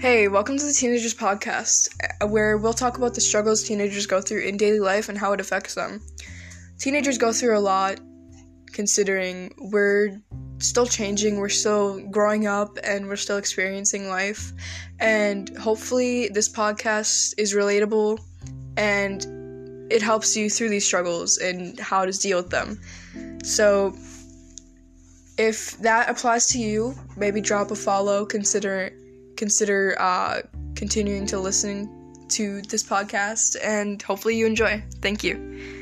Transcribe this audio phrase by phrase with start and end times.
[0.00, 4.20] Hey, welcome to the Teenagers Podcast, uh, where we'll talk about the struggles teenagers go
[4.20, 6.00] through in daily life and how it affects them.
[6.78, 7.98] Teenagers go through a lot,
[8.72, 10.20] considering we're
[10.58, 14.52] still changing, we're still growing up, and we're still experiencing life.
[15.00, 18.20] And hopefully, this podcast is relatable
[18.76, 19.26] and
[19.92, 22.80] it helps you through these struggles and how to deal with them.
[23.42, 23.96] So,
[25.38, 28.92] if that applies to you, maybe drop a follow, consider
[29.38, 30.42] consider uh,
[30.74, 31.88] continuing to listen
[32.28, 34.82] to this podcast, and hopefully you enjoy.
[35.00, 35.77] Thank you.